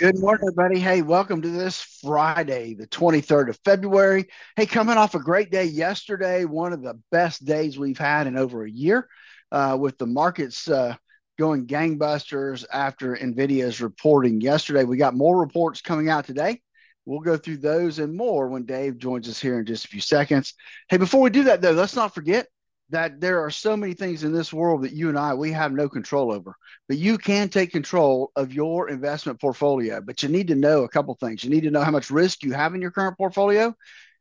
[0.00, 0.80] Good morning, everybody.
[0.80, 4.30] Hey, welcome to this Friday, the 23rd of February.
[4.56, 8.38] Hey, coming off a great day yesterday, one of the best days we've had in
[8.38, 9.10] over a year,
[9.52, 10.96] uh, with the markets uh,
[11.38, 14.84] going gangbusters after NVIDIA's reporting yesterday.
[14.84, 16.62] We got more reports coming out today.
[17.04, 20.00] We'll go through those and more when Dave joins us here in just a few
[20.00, 20.54] seconds.
[20.88, 22.46] Hey, before we do that, though, let's not forget
[22.90, 25.72] that there are so many things in this world that you and I we have
[25.72, 26.54] no control over.
[26.88, 30.00] But you can take control of your investment portfolio.
[30.00, 31.44] But you need to know a couple things.
[31.44, 33.74] You need to know how much risk you have in your current portfolio,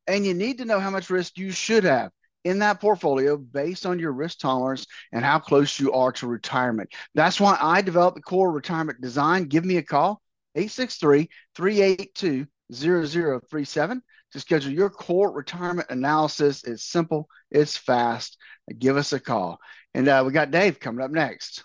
[0.07, 2.11] and you need to know how much risk you should have
[2.45, 6.89] in that portfolio based on your risk tolerance and how close you are to retirement.
[7.13, 9.45] That's why I developed the core retirement design.
[9.45, 10.21] Give me a call
[10.55, 14.01] 863 382 0037
[14.31, 16.63] to schedule your core retirement analysis.
[16.63, 18.37] It's simple, it's fast.
[18.77, 19.59] Give us a call.
[19.93, 21.63] And uh, we got Dave coming up next.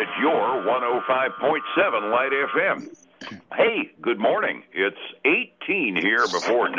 [0.00, 3.07] It's your 105.7 Light FM.
[3.58, 4.62] Hey, good morning.
[4.70, 5.02] It's
[5.66, 6.78] 18 here before 9.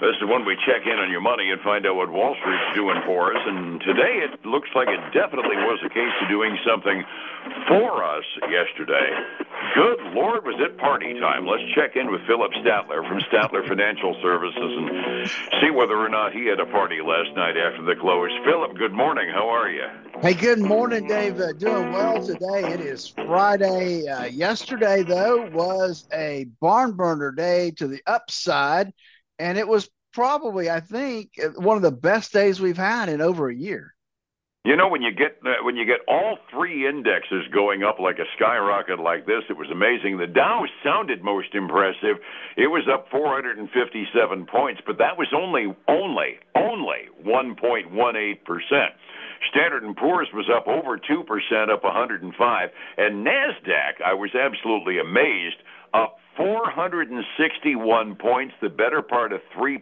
[0.00, 2.72] This is when we check in on your money and find out what Wall Street's
[2.74, 3.42] doing for us.
[3.44, 7.04] And today it looks like it definitely was a case of doing something
[7.68, 9.12] for us yesterday.
[9.74, 11.46] Good Lord, was it party time?
[11.46, 15.30] Let's check in with Phillip Statler from Statler Financial Services and
[15.60, 18.30] see whether or not he had a party last night after the close.
[18.44, 19.28] Phillip, good morning.
[19.32, 19.86] How are you?
[20.22, 21.40] Hey, good morning, Dave.
[21.40, 22.72] Uh, doing well today.
[22.72, 24.08] It is Friday.
[24.08, 28.92] Uh, yesterday, though, was a barn burner day to the upside
[29.40, 33.48] and it was probably, I think, one of the best days we've had in over
[33.48, 33.94] a year.
[34.62, 38.18] You know, when you get uh, when you get all three indexes going up like
[38.18, 40.18] a skyrocket like this, it was amazing.
[40.18, 42.20] The Dow sounded most impressive.
[42.58, 43.64] It was up 457
[44.44, 48.92] points, but that was only only only 1.18 percent.
[49.48, 52.20] Standard and Poor's was up over two percent, up 105,
[52.98, 55.56] and Nasdaq, I was absolutely amazed,
[55.94, 59.78] up 461 points, the better part of 3%,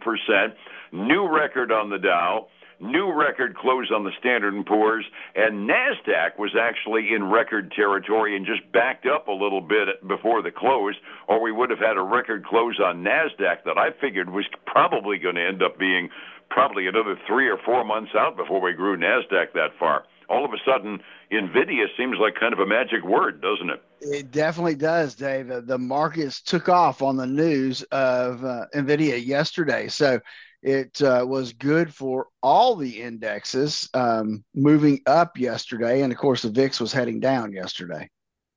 [0.93, 2.47] new record on the Dow,
[2.79, 8.35] new record close on the Standard & Poor's, and Nasdaq was actually in record territory
[8.35, 10.95] and just backed up a little bit before the close,
[11.27, 15.17] or we would have had a record close on Nasdaq that I figured was probably
[15.17, 16.09] going to end up being
[16.49, 20.53] probably another 3 or 4 months out before we grew Nasdaq that far all of
[20.53, 21.01] a sudden,
[21.31, 23.81] NVIDIA seems like kind of a magic word, doesn't it?
[24.01, 25.47] It definitely does, Dave.
[25.65, 29.87] The markets took off on the news of uh, NVIDIA yesterday.
[29.87, 30.19] So
[30.61, 36.01] it uh, was good for all the indexes um, moving up yesterday.
[36.01, 38.09] And of course, the VIX was heading down yesterday.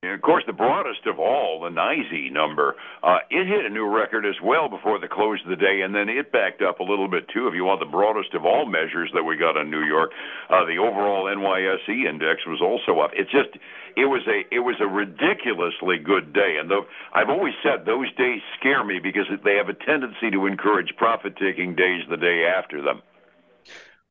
[0.04, 2.74] And of course, the broadest of all, the NYSE number,
[3.04, 5.94] uh, it hit a new record as well before the close of the day, and
[5.94, 7.46] then it backed up a little bit too.
[7.46, 10.10] If you want the broadest of all measures that we got in New York,
[10.50, 13.12] uh, the overall NYSE index was also up.
[13.14, 13.54] It just,
[13.94, 18.12] it was a, it was a ridiculously good day, and though I've always said those
[18.18, 22.82] days scare me because they have a tendency to encourage profit-taking days the day after
[22.82, 23.02] them.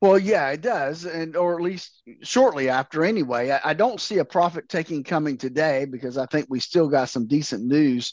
[0.01, 3.05] Well, yeah, it does, and or at least shortly after.
[3.05, 6.89] Anyway, I, I don't see a profit taking coming today because I think we still
[6.89, 8.11] got some decent news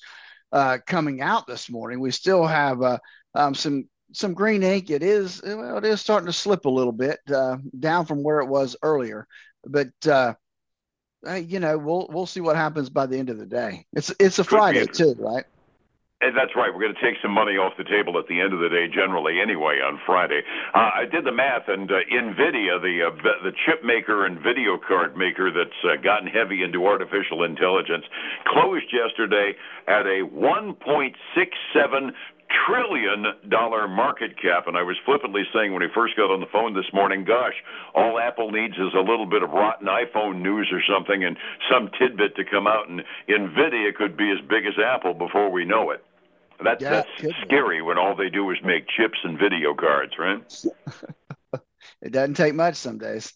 [0.52, 2.00] uh, coming out this morning.
[2.00, 2.98] We still have uh,
[3.34, 4.90] um, some some green ink.
[4.90, 8.40] It is well, it is starting to slip a little bit uh, down from where
[8.40, 9.26] it was earlier,
[9.66, 10.34] but uh,
[11.36, 13.86] you know we'll we'll see what happens by the end of the day.
[13.94, 15.46] It's it's a Could Friday too, right?
[16.20, 16.74] And that's right.
[16.74, 18.90] We're going to take some money off the table at the end of the day,
[18.90, 20.42] generally, anyway, on Friday.
[20.74, 23.14] Uh, I did the math, and uh, NVIDIA, the uh,
[23.46, 28.02] the chip maker and video card maker that's uh, gotten heavy into artificial intelligence,
[28.50, 29.54] closed yesterday
[29.86, 31.14] at a 1.67
[32.66, 34.66] trillion dollar market cap.
[34.66, 37.54] And I was flippantly saying when we first got on the phone this morning, gosh,
[37.94, 41.36] all Apple needs is a little bit of rotten iPhone news or something and
[41.70, 45.64] some tidbit to come out, and Nvidia could be as big as Apple before we
[45.64, 46.02] know it.
[46.62, 50.42] That's yeah, that's scary when all they do is make chips and video cards, right?
[52.02, 53.32] it doesn't take much some days.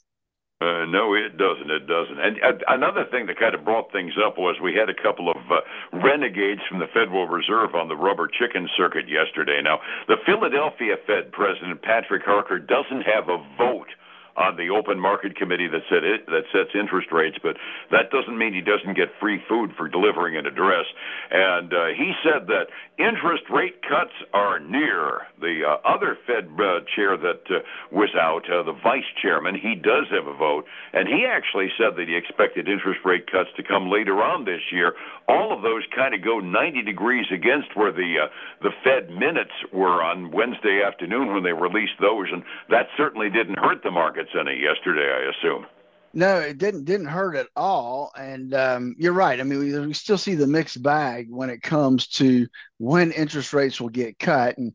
[0.63, 1.71] Uh, no, it doesn't.
[1.71, 2.21] It doesn't.
[2.21, 5.29] And uh, another thing that kind of brought things up was we had a couple
[5.29, 5.59] of uh,
[6.05, 9.61] renegades from the Federal Reserve on the rubber chicken circuit yesterday.
[9.63, 13.91] Now, the Philadelphia Fed President Patrick Harker doesn't have a vote
[14.37, 17.57] on the open market committee that set it, that sets interest rates, but
[17.91, 20.87] that doesn't mean he doesn't get free food for delivering an address.
[21.31, 22.69] And uh, he said that
[22.99, 25.27] interest rate cuts are near.
[25.41, 29.75] The uh, other Fed uh, chair that uh, was out, uh, the vice chairman, he
[29.75, 33.63] does have a vote, and he actually said that he expected interest rate cuts to
[33.63, 34.95] come later on this year.
[35.29, 38.29] All of those kind of go 90 degrees against where the uh,
[38.63, 43.59] the Fed minutes were on Wednesday afternoon when they released those, and that certainly didn't
[43.59, 43.91] hurt the
[44.23, 45.67] markets any yesterday, I assume.
[46.15, 48.13] No, it didn't didn't hurt at all.
[48.19, 49.41] And um, you're right.
[49.41, 52.47] I mean, we, we, still see the mixed bag when it comes to
[52.79, 54.75] when interest rates will get cut, and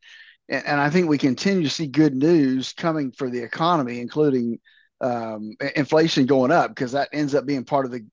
[0.50, 4.60] and I think we continue to see good news coming for the economy, including
[5.00, 8.06] um, inflation going up, because that ends up being part of the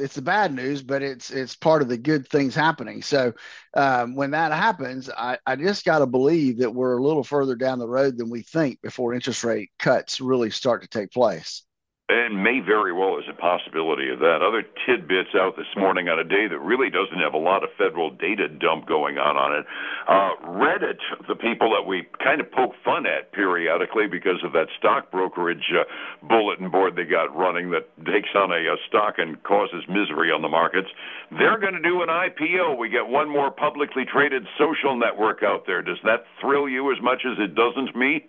[0.00, 3.02] it's the bad news, but it's it's part of the good things happening.
[3.02, 3.32] So
[3.74, 7.54] um, when that happens, I, I just got to believe that we're a little further
[7.54, 11.64] down the road than we think before interest rate cuts really start to take place
[12.10, 14.42] and may very well is a possibility of that.
[14.42, 17.70] Other tidbits out this morning on a day that really doesn't have a lot of
[17.78, 19.64] federal data dump going on on it.
[20.08, 20.98] Uh, Reddit,
[21.28, 25.70] the people that we kind of poke fun at periodically because of that stock brokerage
[25.70, 25.84] uh,
[26.26, 30.42] bulletin board they got running that takes on a, a stock and causes misery on
[30.42, 30.88] the markets,
[31.30, 32.76] they're going to do an IPO.
[32.76, 35.80] We get one more publicly traded social network out there.
[35.80, 38.26] Does that thrill you as much as it doesn't me?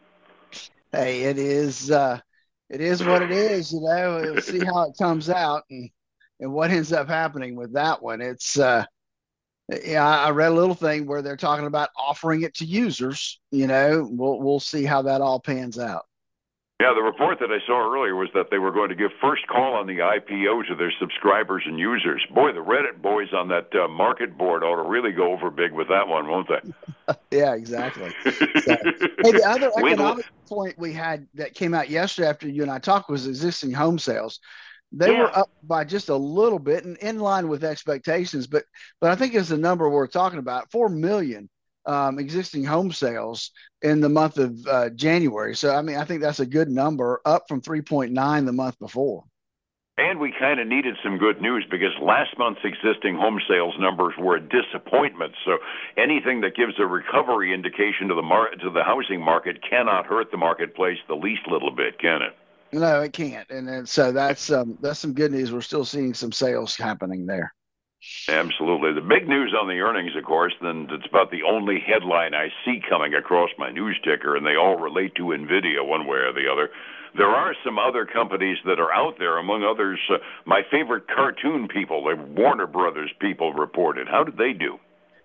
[0.92, 1.89] Hey, it is.
[1.89, 2.19] Uh
[2.72, 4.22] it is what it is, you know.
[4.22, 5.90] We'll see how it comes out and
[6.40, 8.22] and what ends up happening with that one.
[8.22, 8.86] It's uh
[9.86, 13.40] yeah, I read a little thing where they're talking about offering it to users.
[13.52, 16.06] You know, we'll we'll see how that all pans out.
[16.81, 19.45] Yeah, the report that I saw earlier was that they were going to give first
[19.45, 22.25] call on the IPO to their subscribers and users.
[22.33, 25.74] Boy, the Reddit boys on that uh, market board ought to really go over big
[25.74, 27.13] with that one, won't they?
[27.38, 28.10] yeah, exactly.
[28.24, 32.72] so, hey, the other economic point we had that came out yesterday after you and
[32.72, 34.39] I talked was existing home sales.
[34.92, 35.19] They yeah.
[35.19, 38.63] were up by just a little bit and in line with expectations, but
[39.00, 41.48] but I think it's the number we're talking about, four million
[41.86, 43.51] um, existing home sales
[43.81, 45.56] in the month of uh, January.
[45.56, 49.24] So, I mean, I think that's a good number, up from 3.9 the month before.
[49.98, 54.13] And we kind of needed some good news because last month's existing home sales numbers
[54.18, 55.33] were a disappointment.
[55.45, 55.57] So
[55.98, 60.31] anything that gives a recovery indication to the mar- to the housing market cannot hurt
[60.31, 62.36] the marketplace the least little bit, can it?
[62.72, 63.50] No, it can't.
[63.51, 65.51] And, and so that's um, that's some good news.
[65.51, 67.54] We're still seeing some sales happening there.
[68.27, 68.94] Absolutely.
[68.94, 72.50] The big news on the earnings, of course, then it's about the only headline I
[72.65, 76.33] see coming across my news ticker, and they all relate to NVIDIA one way or
[76.33, 76.71] the other.
[77.15, 81.68] There are some other companies that are out there, among others, uh, my favorite cartoon
[81.68, 84.07] people, the Warner Brothers people, reported.
[84.07, 84.80] How did they do?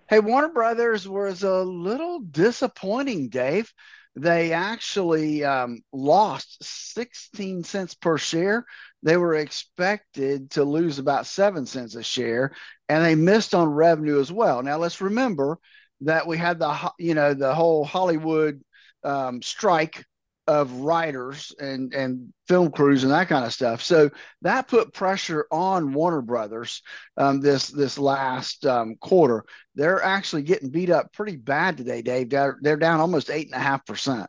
[0.09, 3.73] Hey, Warner Brothers was a little disappointing, Dave.
[4.19, 8.65] They actually um, lost 16 cents per share
[9.03, 12.51] they were expected to lose about seven cents a share,
[12.89, 14.63] and they missed on revenue as well.
[14.63, 15.59] Now let's remember
[16.01, 18.61] that we had the you know the whole Hollywood
[19.03, 20.03] um, strike
[20.47, 23.83] of writers and and film crews and that kind of stuff.
[23.83, 24.09] So
[24.41, 26.81] that put pressure on Warner Brothers
[27.17, 29.43] um, this this last um, quarter.
[29.75, 32.29] They're actually getting beat up pretty bad today, Dave.
[32.29, 34.27] They're, they're down almost eight and a half percent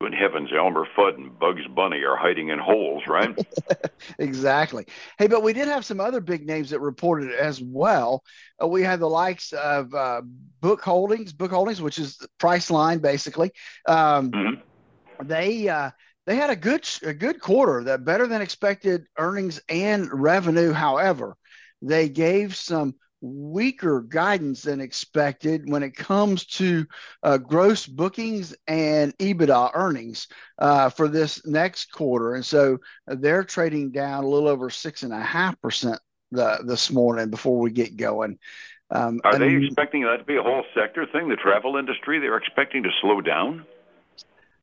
[0.00, 3.36] in heavens, Elmer Fudd and Bugs Bunny are hiding in holes, right?
[4.18, 4.86] exactly.
[5.18, 8.22] Hey, but we did have some other big names that reported as well.
[8.62, 10.22] Uh, we had the likes of uh,
[10.60, 13.50] Book Holdings, Book Holdings, which is Priceline, basically.
[13.86, 14.60] Um, mm-hmm.
[15.24, 15.90] They uh,
[16.26, 20.72] they had a good a good quarter, that better than expected earnings and revenue.
[20.72, 21.36] However,
[21.82, 26.86] they gave some weaker guidance than expected when it comes to
[27.22, 32.34] uh, gross bookings and EBITDA earnings uh, for this next quarter.
[32.34, 35.98] And so they're trading down a little over six and a half percent
[36.30, 38.38] this morning before we get going.
[38.90, 41.28] Um, Are they expecting that to be a whole sector thing?
[41.28, 43.66] The travel industry, they're expecting to slow down?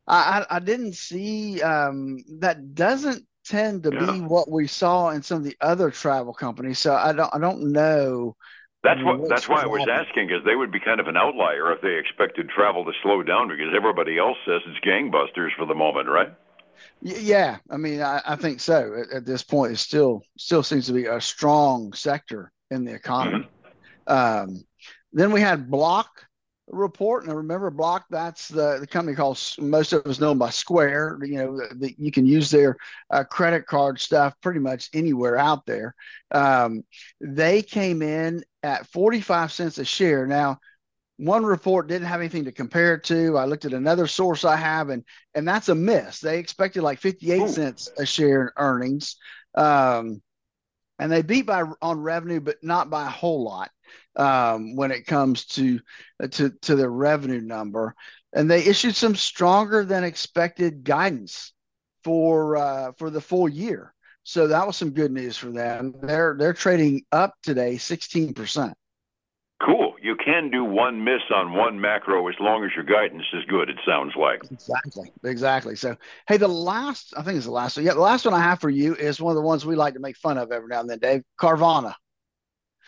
[0.07, 4.11] I, I didn't see um, that doesn't tend to yeah.
[4.11, 6.79] be what we saw in some of the other travel companies.
[6.79, 8.35] So I don't I don't know.
[8.83, 11.71] That's what that's why I was asking because they would be kind of an outlier
[11.71, 15.73] if they expected travel to slow down because everybody else says it's gangbusters for the
[15.73, 16.31] moment, right?
[17.01, 18.95] Yeah, I mean, I, I think so.
[19.01, 22.93] At, at, this point, it still still seems to be a strong sector in the
[22.93, 23.47] economy.
[24.07, 24.49] Mm-hmm.
[24.51, 24.63] Um,
[25.13, 26.09] then we had Block
[26.67, 27.25] report.
[27.25, 31.19] And remember, Block, that's the, the company called, most of us know by Square.
[31.23, 32.77] You know, the, the, you can use their
[33.09, 35.95] uh, credit card stuff pretty much anywhere out there.
[36.31, 36.83] Um,
[37.21, 40.25] they came in at 45 cents a share.
[40.25, 40.59] Now,
[41.17, 43.37] one report didn't have anything to compare it to.
[43.37, 45.03] I looked at another source I have, and
[45.33, 46.19] and that's a miss.
[46.19, 47.47] They expected like 58 Ooh.
[47.47, 49.15] cents a share in earnings,
[49.55, 50.21] um,
[50.99, 53.71] and they beat by on revenue, but not by a whole lot
[54.15, 55.79] um, when it comes to
[56.31, 57.95] to to their revenue number.
[58.33, 61.53] And they issued some stronger than expected guidance
[62.03, 63.93] for uh, for the full year.
[64.23, 65.93] So that was some good news for them.
[66.01, 68.73] They're they're trading up today, 16 percent.
[69.63, 69.95] Cool.
[70.01, 73.69] You can do one miss on one macro as long as your guidance is good.
[73.69, 75.75] It sounds like exactly, exactly.
[75.75, 75.95] So,
[76.27, 77.85] hey, the last I think it's the last one.
[77.85, 79.93] Yeah, the last one I have for you is one of the ones we like
[79.93, 81.23] to make fun of every now and then, Dave.
[81.39, 81.93] Carvana.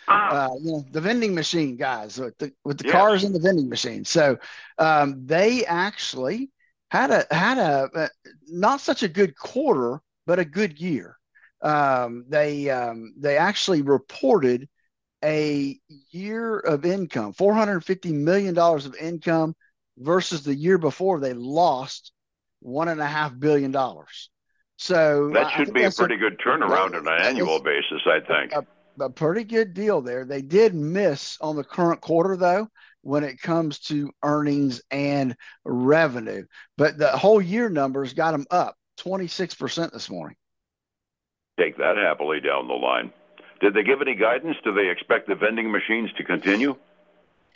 [0.07, 0.47] Ah.
[0.47, 2.93] Uh, you know the vending machine guys with the with the yes.
[2.93, 4.05] cars and the vending machine.
[4.05, 4.37] So
[4.77, 6.49] um, they actually
[6.89, 8.09] had a had a, a,
[8.47, 11.17] not such a good quarter, but a good year.
[11.61, 14.69] Um, they um, they actually reported
[15.23, 15.79] a
[16.11, 19.55] year of income, $450 million of income
[19.97, 22.11] versus the year before they lost
[22.59, 24.29] one and a half billion dollars.
[24.77, 28.19] So that should be a pretty a, good turnaround that, on an annual basis, I
[28.19, 28.53] think.
[28.53, 28.65] A,
[28.99, 30.25] a pretty good deal there.
[30.25, 32.67] They did miss on the current quarter though
[33.01, 36.45] when it comes to earnings and revenue,
[36.77, 40.35] but the whole year numbers got them up 26% this morning.
[41.59, 43.11] Take that happily down the line.
[43.61, 44.57] Did they give any guidance?
[44.63, 46.75] Do they expect the vending machines to continue?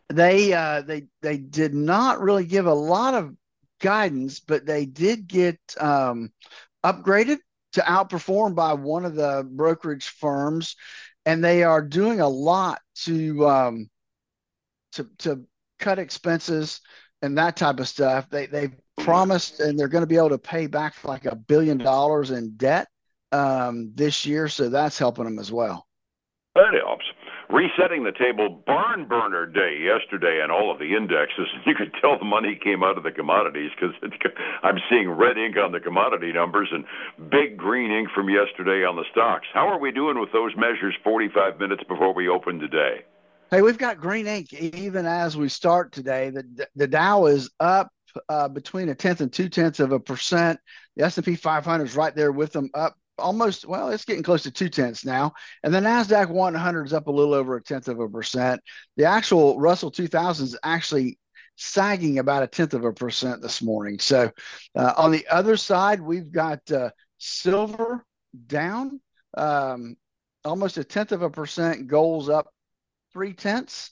[0.10, 3.34] They uh, they they did not really give a lot of
[3.80, 6.32] guidance, but they did get um,
[6.84, 7.38] upgraded
[7.74, 10.76] to outperform by one of the brokerage firms,
[11.26, 13.90] and they are doing a lot to um,
[14.94, 15.46] to to
[15.80, 16.82] cut expenses
[17.22, 18.30] and that type of stuff.
[18.30, 21.78] They they promised, and they're going to be able to pay back like a billion
[21.78, 22.88] dollars in debt
[23.32, 25.88] um, this year, so that's helping them as well.
[26.56, 26.91] Helps.
[27.62, 31.46] Resetting the table, barn burner day yesterday and all of the indexes.
[31.68, 33.96] You could tell the money came out of the commodities because
[34.64, 36.84] I'm seeing red ink on the commodity numbers and
[37.30, 39.46] big green ink from yesterday on the stocks.
[39.54, 43.06] How are we doing with those measures 45 minutes before we open today?
[43.52, 46.32] Hey, we've got green ink even as we start today.
[46.32, 47.92] The the Dow is up
[48.28, 50.60] uh, between a tenth and two tenths of a percent.
[50.96, 54.24] The S and P 500 is right there with them, up almost well it's getting
[54.24, 55.34] close to two tenths now.
[55.64, 58.62] And the nasdaq 100 is up a little over a tenth of a percent.
[58.98, 61.20] The actual russell 2000 is actually
[61.56, 64.00] sagging about a tenth of a percent this morning.
[64.00, 64.32] So
[64.76, 68.06] uh, on the other side we've got uh, silver
[68.48, 69.00] down
[69.38, 69.96] um,
[70.44, 72.48] almost a tenth of a percent gold's up
[73.14, 73.92] three tenths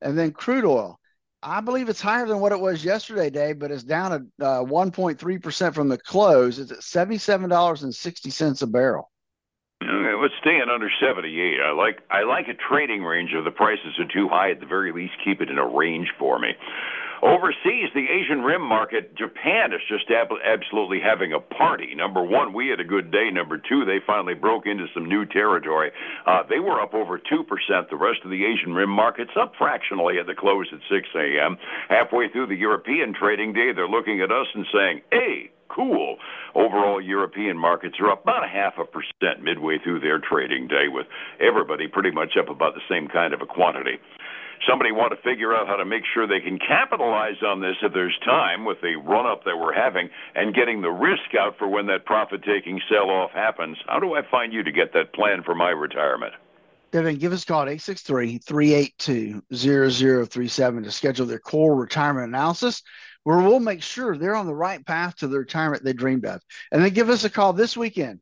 [0.00, 0.98] and then crude oil
[1.44, 4.64] I believe it's higher than what it was yesterday, Dave, but it's down at uh,
[4.64, 6.58] 1.3% from the close.
[6.58, 9.10] It's at $77.60 a barrel.
[9.82, 11.60] Okay, let's stay under 78.
[11.60, 13.30] I like I like a trading range.
[13.34, 16.08] If the prices are too high, at the very least, keep it in a range
[16.18, 16.54] for me.
[17.24, 21.94] Overseas, the Asian Rim market, Japan is just ab- absolutely having a party.
[21.94, 23.30] Number one, we had a good day.
[23.32, 25.90] Number two, they finally broke into some new territory.
[26.26, 27.88] Uh, they were up over 2%.
[27.88, 31.56] The rest of the Asian Rim markets up fractionally at the close at 6 a.m.
[31.88, 36.18] Halfway through the European trading day, they're looking at us and saying, hey, cool.
[36.54, 40.88] Overall, European markets are up about a half a percent midway through their trading day,
[40.92, 41.06] with
[41.40, 43.96] everybody pretty much up about the same kind of a quantity
[44.68, 47.92] somebody want to figure out how to make sure they can capitalize on this if
[47.92, 51.68] there's time with the run up that we're having and getting the risk out for
[51.68, 55.12] when that profit taking sell off happens, how do I find you to get that
[55.12, 56.34] plan for my retirement?
[56.92, 62.82] Devin, give us a call at 863 382 0037 to schedule their core retirement analysis,
[63.24, 66.40] where we'll make sure they're on the right path to the retirement they dreamed of.
[66.70, 68.20] And then give us a call this weekend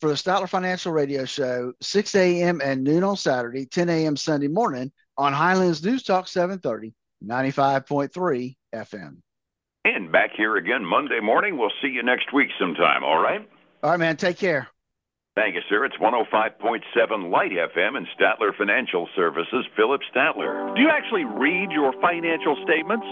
[0.00, 2.60] for the Statler Financial Radio Show, 6 a.m.
[2.62, 4.16] and noon on Saturday, 10 a.m.
[4.16, 6.94] Sunday morning on Highlands News Talk 730,
[7.24, 9.16] 95.3 FM.
[9.84, 11.58] And back here again Monday morning.
[11.58, 13.46] We'll see you next week sometime, all right?
[13.82, 14.16] All right, man.
[14.16, 14.68] Take care.
[15.36, 15.84] Thank you, sir.
[15.84, 20.74] It's 105.7 Light FM and Statler Financial Services, Phillip Statler.
[20.76, 23.04] Do you actually read your financial statements?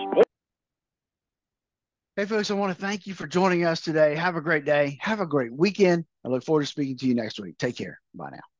[2.15, 4.15] Hey, folks, I want to thank you for joining us today.
[4.15, 4.99] Have a great day.
[5.01, 6.05] Have a great weekend.
[6.25, 7.59] I look forward to speaking to you next week.
[7.59, 8.01] Take care.
[8.15, 8.52] Bye now.